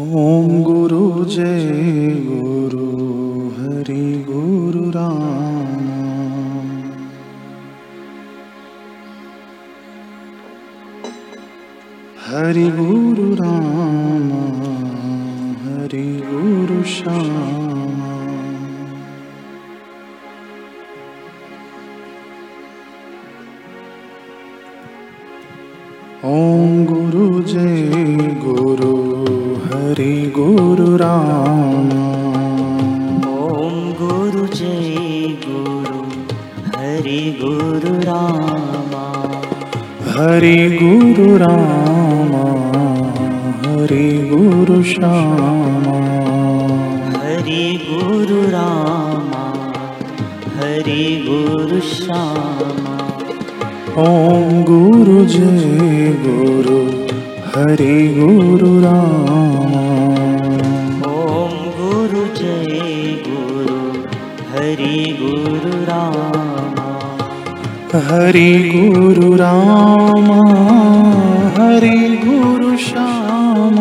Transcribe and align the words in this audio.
ॐ 0.00 0.62
गुरु 0.62 1.24
जय 1.24 2.10
गुरु, 2.26 2.88
हरि 3.58 4.24
गुरु 4.28 4.90
राम। 4.90 5.86
हरि 12.26 12.64
गुरु 12.70 13.34
राम, 13.34 14.28
हरि 15.64 16.22
गुरु 16.26 16.82
श्याम। 16.82 18.00
ॐ 26.24 26.84
गुरु 26.84 27.42
जय 27.42 27.92
गुरु 28.44 28.65
राम। 31.06 31.90
ॐ 33.28 33.74
गुरु 34.00 34.46
जय 34.46 34.94
गुरु 35.44 36.00
हरि 36.76 37.20
गुरु 37.42 37.92
रामा। 38.00 39.04
हरि 40.16 40.56
गुरु 40.82 41.36
राम 41.36 42.32
हरि 43.62 44.06
गुरु 44.32 44.82
श्याम। 44.82 45.86
हरि 47.16 47.64
गुरु 47.90 48.40
रामा 48.50 49.44
हरि 50.58 51.04
गुरु 51.28 51.80
श्यामा। 51.80 52.96
ॐ 53.98 54.62
गुरु 54.62 55.24
जय 55.26 56.16
गुरु 56.26 56.80
हरि 57.54 57.96
गुरु 58.18 58.72
राम 58.80 59.95
जय 62.38 63.24
गुरु। 63.28 64.00
हरि 64.50 65.18
गुरु 65.20 65.84
रामा। 65.84 67.16
हरि 67.94 68.72
गुरु 68.74 69.36
राम। 69.36 70.32
हरि 71.52 72.22
गुरु 72.24 72.76
श्याम। 72.76 73.74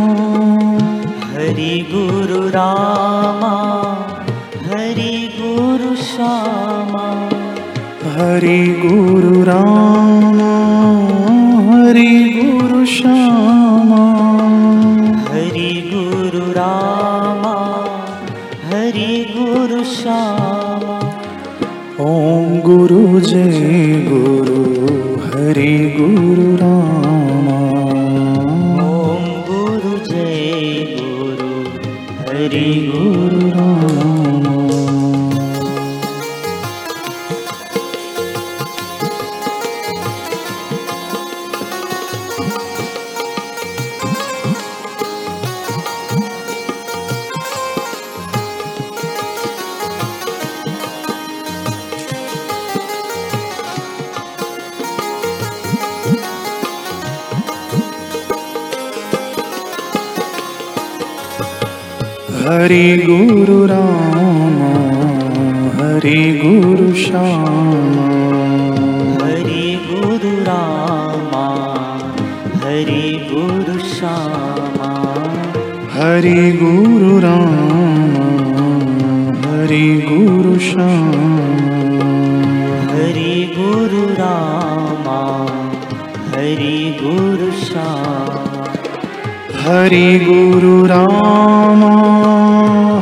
हरि 1.31 1.87
गुरु 1.91 2.47
रामा। 2.47 3.81
हरि 4.65 5.29
गुरु 5.41 5.95
श्यामा। 5.95 7.29
हरि 8.11 8.81
गुरु 8.85 9.43
राम 9.43 9.94
हरि 18.95 19.15
गुरु 19.37 19.83
श्याम। 19.83 20.83
ओम 22.03 22.59
गुरु 22.59 23.19
जय 23.19 24.05
गुरु 24.07 24.61
हरि 25.23 25.73
गुरु 25.97 26.55
राम। 26.55 27.14
हरि 62.45 63.03
गुरु 63.05 63.65
राम 63.65 64.57
हरि 65.77 66.41
गुरु 66.43 66.93
श्याम। 66.93 67.95
हरि 69.21 69.63
गुरु 69.87 70.33
रामा 70.43 71.45
हरि 72.65 73.07
गुरु 73.31 73.79
श्यामा। 73.79 74.91
हरि 75.93 76.51
गुरु 76.63 77.19
राम 77.19 78.13
हरि 79.45 79.87
गुरु 80.09 80.59
श्याम। 80.59 81.11
हरि 82.91 83.55
गुरु 83.57 84.07
रामा 84.13 85.21
हरि 86.35 86.77
गुरु 87.03 87.51
श्यामा 87.65 88.44
हरि 89.65 90.19
गुरु 90.29 90.85
राम 90.85 91.79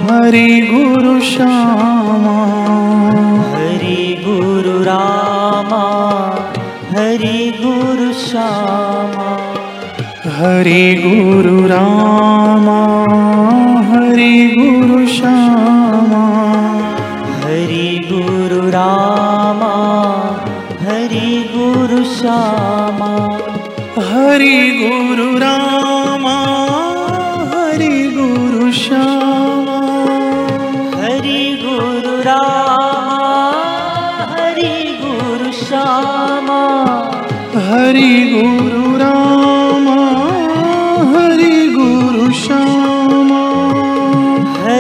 हरि 0.04 0.62
गुरु 0.72 1.22
श्याम। 1.22 2.26
हरि 3.54 4.24
गुरु 4.28 4.84
रामा 4.84 5.82
हरि 6.92 7.54
गुरु 7.64 8.14
श्यामा। 8.14 9.28
हरि 10.38 11.04
गुरु 11.06 11.68
राम 11.68 12.70
हरि 13.90 14.56
गुरु 14.58 15.08
श्याम। 15.08 16.14
हरि 17.44 18.10
गुरु 18.12 18.70
रामा 18.70 19.74
हरि 20.82 21.52
गुरु 21.56 22.04
श्यामा। 22.04 23.14
हरि 24.00 24.56
गुरु 24.84 25.38
राम 25.38 25.73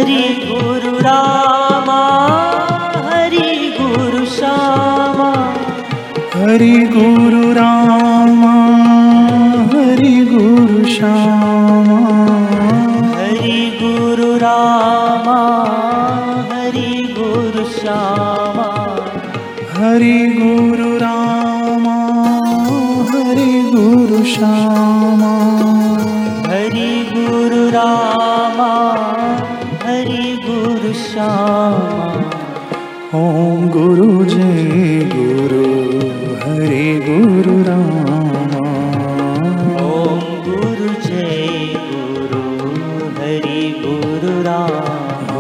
हरि 0.03 0.23
गुरु 0.43 0.97
रामा 0.99 1.99
हरि 3.05 3.75
गुरु 3.79 4.25
श्यामा। 4.25 5.29
हरि 6.35 6.71
गुरु 6.71 7.53
राम 7.53 8.41
हरि 9.73 10.25
गुरु 10.25 10.85
श्याम। 10.85 11.89
हरि 13.13 13.79
गुरु 13.83 14.35
रामा 14.37 15.39
हरि 16.51 17.15
गुरु 17.19 17.65
श्यामा। 17.79 18.67
हरि 19.77 20.19
गुरु 20.41 20.97
राम 20.97 21.87
हरि 23.13 23.51
गुरु 23.75 24.23
श्याम 24.25 25.42
श्यामा 31.23 33.17
ॐ 33.17 33.67
गुरु 33.73 34.07
जय 34.25 35.03
गुरु 35.11 35.67
हरि 36.43 36.87
गुरु 37.05 37.55
राम। 37.67 38.55
ॐ 39.83 40.23
गुरु 40.47 40.89
जय 41.05 41.37
गुरु 41.91 42.41
हरि 43.19 43.61
गुरु 43.83 44.33
राम। 44.47 45.37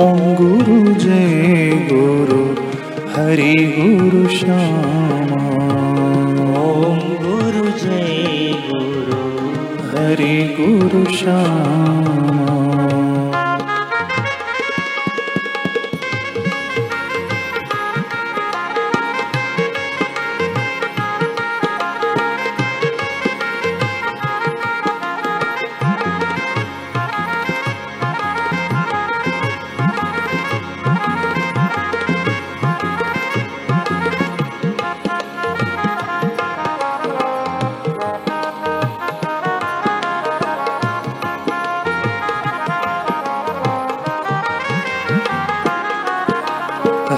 ॐ 0.00 0.24
गुरु 0.40 0.80
जय 1.04 1.70
गुरु 1.92 2.42
हरि 3.14 3.54
गुरु 3.76 4.26
श्याम। 4.38 5.32
ॐ 6.64 6.98
गुरु 7.24 7.66
जय 7.84 8.52
गुरु 8.66 9.22
हरि 9.92 10.36
गुरु 10.58 11.04
श्याम 11.14 12.31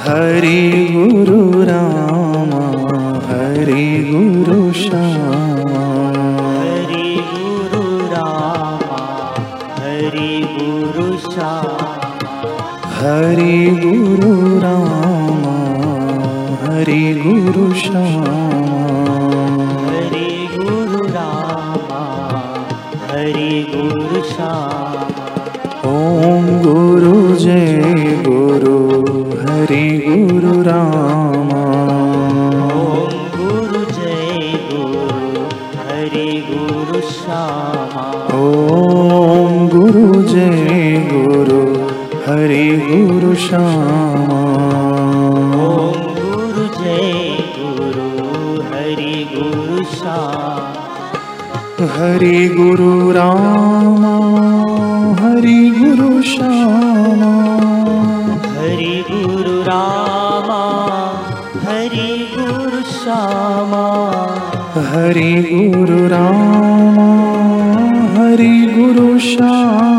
हरि 0.05 0.89
गुरु 0.93 1.63
राम 1.63 2.51
हरि 3.29 3.85
गुरु 4.11 4.73
श्यामा। 4.73 5.85
हरि 6.57 7.07
गुरु 7.31 7.83
रामा 8.13 9.01
हरि 9.79 10.33
गुरु 10.59 11.07
श्यामा। 11.19 11.93
हरि 12.99 13.57
गुरु 13.85 14.33
राम 14.59 15.45
हरि 16.65 17.03
गुरु 17.27 17.75
श्यामा। 17.75 18.37
हरि 19.87 20.49
गुरु 20.57 21.03
रामा 21.07 22.03
हरि 23.11 23.53
गुरु 23.75 24.23
श्यामा 24.25 24.94
हरि 42.29 42.83
गुरु 42.93 43.35
श्यामा। 43.35 44.39
ॐ 45.55 45.93
गुरु 46.19 46.83
जय 46.83 47.37
गुरु 47.59 48.63
हरि 48.63 49.29
गुरु 49.35 49.85
श्यामा 49.85 50.85
हरि 51.81 52.49
गुरु 52.49 53.11
राम। 53.11 53.95
हरि 55.15 55.75
गुरु 55.79 56.23
श्यामा। 56.23 57.33
हरि 58.61 59.05
गुरु 59.11 59.63
रामा। 59.63 60.63
हरि 61.65 62.29
गुरु 62.39 62.83
श्यामा। 62.83 63.85
हरि 64.77 65.33
गुरु 65.53 66.09
राम। 66.09 66.99
हरि 68.17 68.73
गुरु 68.75 69.19
श्यामा 69.19 69.94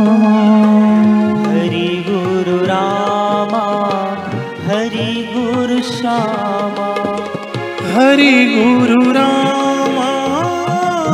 श्यामा 6.36 6.88
हरि 7.94 8.32
गुरु 8.56 9.12
राम 9.12 9.98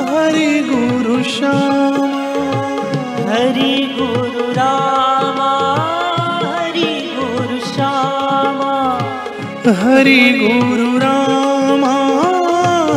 हरि 0.09 0.53
गुरु 0.69 1.17
श्यामा। 1.23 2.21
हरि 3.31 3.73
गुरु 3.97 4.45
रामा 4.51 5.51
हरि 6.45 6.93
गुरु 7.15 7.59
श्यामा। 7.73 8.73
हरि 9.81 10.19
गुरु 10.41 10.89
राम 10.97 11.85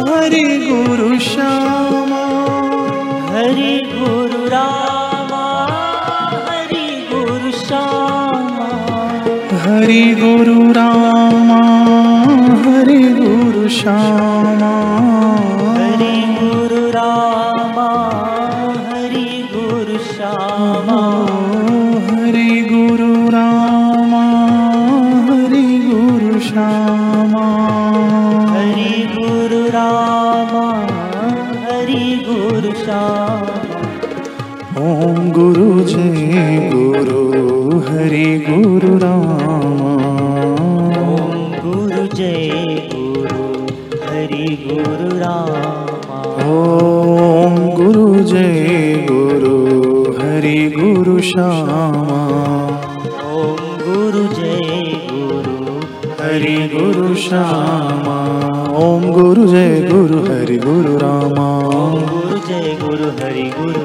हरि 0.08 0.46
गुरु 0.68 1.18
श्यामा। 1.28 2.22
हरि 3.34 3.74
गुरु 3.94 4.42
रामा 4.48 5.44
हरि 6.48 6.86
गुरु 7.12 7.52
श्यामा। 7.66 8.68
हरि 9.66 10.02
गुरु 10.22 10.72
राम 10.72 11.03
श्यामा 13.84 14.68
हरि 15.76 16.14
गुरु 16.36 16.78
रामा 16.90 17.88
हरि 18.86 19.24
गुरु 19.50 19.98
श्यामा 20.04 21.00
हरि 22.06 22.46
गुरु 22.70 23.10
राम 23.34 24.14
हरि 25.28 25.66
गुरु 25.88 26.40
श्यामा 26.48 27.44
हरि 28.54 28.94
गुरु 29.16 29.60
रामा 29.76 30.64
हरि 31.66 32.02
गुरु 32.28 32.72
श्यामा 32.84 33.82
ॐ 34.84 35.30
गुरु 35.38 35.68
जय 35.92 36.70
गुरु 36.74 37.80
हरि 37.90 38.26
गुरु 38.48 38.96
राम 39.04 39.93
ॐ 46.54 47.54
गुरु 47.76 48.22
जय 48.22 49.06
गुरु 49.10 49.54
हरि 50.18 50.58
गुरु 50.76 51.14
श्यामा। 51.20 52.20
ॐ 53.36 53.56
गुरु 53.82 54.22
जय 54.34 54.92
गुरु 55.10 55.56
हरि 56.20 56.56
गुरु 56.74 57.14
श्यामा। 57.14 58.18
ॐ 58.84 59.10
गुरु 59.12 59.46
जय 59.46 59.74
गुरु 59.92 60.20
हरि 60.28 60.58
गुरु 60.58 60.96
रामा। 60.98 61.48
ॐ 61.80 61.98
गुरु 62.12 62.38
जय 62.48 62.76
गुरु 62.82 63.10
हरि 63.20 63.50
गुरु 63.58 63.83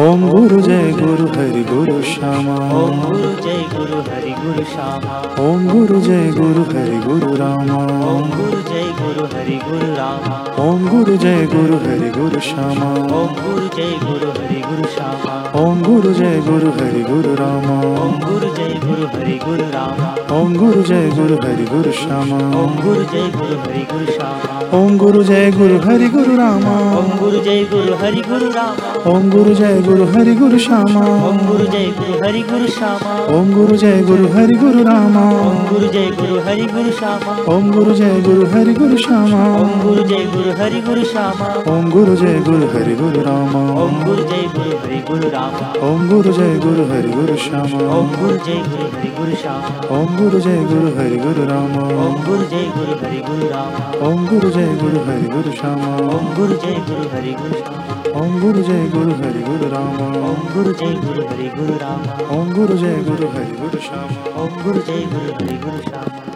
ॐ 0.00 0.20
गुरु 0.30 0.60
जय 0.60 0.92
गुरु 0.92 1.24
हरि 1.26 1.62
गुरु 1.64 2.02
श्यामा। 2.02 2.54
ॐ 2.76 3.00
गुरु 3.00 3.30
जय 3.42 3.58
गुरु 3.72 3.98
हरि 4.00 4.30
गुरु 4.30 4.64
श्यामा। 4.64 5.16
ॐ 5.42 5.66
गुरु 5.68 6.00
जय 6.00 6.30
गुरु 6.30 6.62
हरि 6.70 7.00
गुरु 7.06 7.34
रामा। 7.36 7.80
ॐ 8.12 8.30
गुरु 8.36 8.60
जय 8.70 8.86
गुरु 9.00 9.26
हरि 9.34 9.56
गुरु 9.64 9.90
रामा। 9.96 10.38
ॐ 10.64 10.86
गुरु 10.88 11.16
जय 11.16 11.46
गुरु 11.46 11.76
हरि 11.76 12.10
गुरु 12.10 12.40
श्यामा। 12.40 12.90
ॐ 13.18 13.34
गुरु 13.40 13.68
जय 13.76 13.92
गुरु 14.04 14.39
गुरु 14.80 14.92
श्यामा 14.92 15.32
ॐ 15.60 15.80
गुरु 15.86 16.10
जय 16.18 16.36
गुरु 16.44 16.68
हरि 16.76 17.00
गुरु 17.08 17.32
रामा 17.40 17.74
ॐ 18.02 18.12
गुरु 18.20 18.48
जय 18.58 18.74
गुरु 18.84 19.06
हरि 19.14 19.34
गुरु 19.42 19.64
रामा 19.74 20.06
ॐ 20.36 20.54
गुरु 20.60 20.82
जय 20.90 21.08
गुरु 21.16 21.36
हरि 21.42 21.64
गुरु 21.72 21.90
श्यामा 21.98 22.38
ॐ 22.60 22.76
गुरु 22.84 23.02
जय 23.12 23.26
गुरु 23.34 23.58
हरि 23.64 23.82
गुरु 23.90 24.06
श्यामा 24.12 24.60
ॐ 24.78 24.96
गुरु 25.02 25.22
जय 25.30 25.50
गुरु 25.56 25.80
हरि 25.86 26.08
गुरु 26.14 26.36
रामा 26.38 26.76
ॐ 27.00 27.10
गुरु 27.22 27.42
जय 27.48 27.64
गुरु 27.72 27.98
हरि 28.02 28.22
गुरु 28.28 28.48
रामा 28.56 28.92
ॐ 29.12 29.28
गुरु 29.34 29.54
जय 29.60 29.82
गुरु 29.88 30.06
हरि 30.14 30.34
गुरु 30.40 30.58
श्यामा 30.66 31.02
ॐ 31.28 31.42
गुरु 31.50 31.66
जय 31.74 31.86
गुरु 31.98 32.16
हरि 32.24 32.42
गुरु 32.52 32.72
श्यामा 32.78 33.18
ॐ 33.36 33.52
गुरु 33.58 33.76
जय 33.84 34.02
गुरु 34.08 34.32
हरि 34.36 34.58
गुरु 34.64 34.84
रामा 34.88 35.26
ॐ 35.50 35.60
गुरु 35.72 35.92
जय 35.98 36.10
गुरु 36.20 36.40
हरि 36.48 36.66
गुरु 36.74 36.96
श्यामा 37.02 37.36
ॐ 37.56 37.70
गुरु 37.76 37.98
जय 38.00 38.20
गुरु 38.28 38.48
हरि 38.56 38.74
गुरु 38.80 38.96
श्यामा 39.06 39.44
ॐ 39.60 39.78
गुरु 39.84 40.08
जय 40.14 40.24
गुरु 40.36 40.58
हरि 40.62 40.80
गुरु 40.88 41.04
श्यामा 41.14 41.52
ॐ 41.76 41.90
गुरु 41.96 42.16
जय 42.24 42.40
गुरु 42.50 42.72
हरि 42.76 42.96
गुरु 43.02 43.28
रामा 43.30 43.64
ॐ 43.86 44.02
गुरु 44.06 44.28
जय 44.32 44.48
गुरु 44.56 44.69
हरि 44.82 44.98
गुरु 45.08 45.28
रामा 45.34 45.68
ॐ 45.88 46.06
गुरु 46.10 46.32
जय 46.38 46.54
गुरु 46.64 46.84
हरि 46.90 47.12
गुरु 47.16 47.36
श्यामा 47.44 47.80
ॐ 47.96 48.10
गुरु 48.20 48.36
जय 48.46 48.58
गुरु 48.70 48.86
हरि 48.94 49.10
गुरु 49.18 49.36
श्यामा 49.42 49.70
ॐ 49.98 50.16
गुरु 50.18 50.40
जय 50.46 50.58
गुरु 50.70 50.92
हरि 50.98 51.18
गुरु 51.24 51.44
रामा 51.50 51.84
ॐ 52.06 52.16
गुरु 52.26 52.46
जय 52.52 52.66
गुरु 52.76 52.96
हरि 53.02 53.20
गुरु 53.28 53.48
रामा 53.54 53.84
ॐ 54.08 54.26
गुरु 54.30 54.50
जय 54.56 54.72
गुरु 54.82 55.04
हरि 55.10 55.28
गुरु 55.34 55.52
श्यामा 55.60 55.92
ॐ 56.16 56.32
गुरु 56.38 56.56
जय 56.64 56.80
गुरु 56.88 57.08
हरि 57.14 57.34
गुरु 57.42 57.62
श्यामा 57.62 58.22
ॐ 58.24 58.40
गुरु 58.40 58.62
जय 58.70 58.88
गुरु 58.96 59.20
हरि 59.22 59.44
गुरु 59.48 59.70
रामा 59.76 60.08
ॐ 60.32 60.42
गुरु 60.56 60.72
जय 60.82 60.94
गुरु 61.06 61.28
हरि 61.30 61.48
गुरु 61.58 61.78
रामा 61.84 62.18
ॐ 62.40 62.52
गुरु 62.58 62.76
जय 62.84 62.98
गुरु 63.10 63.32
हरि 63.36 63.56
गुरु 63.62 63.86
श्यामा 63.88 64.34
ॐ 64.44 64.60
गुरु 64.64 64.86
जय 64.90 65.06
गुरु 65.14 65.32
हरि 65.40 65.58
गुरु 65.64 65.80
श्यामा 65.88 66.29